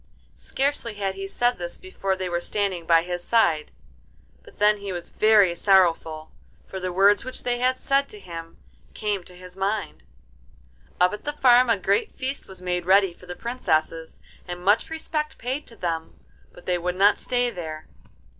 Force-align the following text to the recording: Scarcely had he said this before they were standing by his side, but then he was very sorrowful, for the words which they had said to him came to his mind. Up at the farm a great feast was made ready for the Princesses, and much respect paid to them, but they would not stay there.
Scarcely 0.33 0.95
had 0.95 1.13
he 1.13 1.27
said 1.27 1.59
this 1.59 1.77
before 1.77 2.15
they 2.15 2.27
were 2.27 2.41
standing 2.41 2.87
by 2.87 3.03
his 3.03 3.23
side, 3.23 3.69
but 4.41 4.57
then 4.57 4.77
he 4.77 4.91
was 4.91 5.11
very 5.11 5.53
sorrowful, 5.53 6.31
for 6.65 6.79
the 6.79 6.91
words 6.91 7.23
which 7.23 7.43
they 7.43 7.59
had 7.59 7.77
said 7.77 8.09
to 8.09 8.19
him 8.19 8.57
came 8.95 9.23
to 9.23 9.35
his 9.35 9.55
mind. 9.55 10.01
Up 10.99 11.13
at 11.13 11.23
the 11.23 11.33
farm 11.33 11.69
a 11.69 11.77
great 11.77 12.11
feast 12.11 12.47
was 12.47 12.63
made 12.63 12.87
ready 12.87 13.13
for 13.13 13.27
the 13.27 13.35
Princesses, 13.35 14.19
and 14.47 14.65
much 14.65 14.89
respect 14.89 15.37
paid 15.37 15.67
to 15.67 15.75
them, 15.75 16.19
but 16.51 16.65
they 16.65 16.79
would 16.79 16.95
not 16.95 17.19
stay 17.19 17.51
there. 17.51 17.87